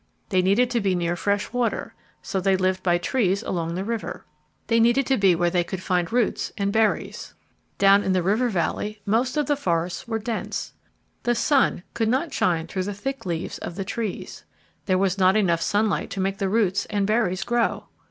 [0.29, 1.93] They needed to be near fresh water.
[2.23, 4.25] So they lived by trees along the river.
[4.65, 7.35] They needed to be where they could find roots and berries.
[7.35, 10.73] [Illustration: "The wooded hills"] Down in the river valley most of the forests were dense.
[11.21, 14.43] The sun could not shine through the thick leaves of the trees.
[14.87, 17.83] There was not enough sunlight to make the roots and berries grow.